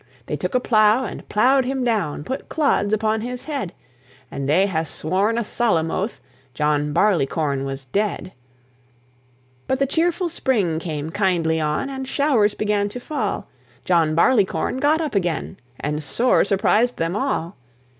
[0.25, 3.71] They took a plow and plowed him down, Put clods upon his head;
[4.31, 6.19] And they ha'e sworn a solemn oath
[6.55, 8.31] John Barleycorn was dead.
[9.67, 13.47] But the cheerful spring came kindly on, And showers began to fall;
[13.85, 17.55] John Barleycorn got up again, And sore surprised them all.